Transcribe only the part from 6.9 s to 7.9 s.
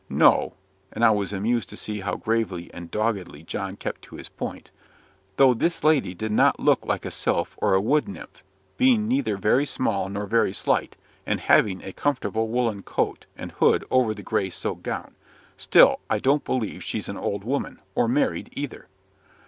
a sylph or a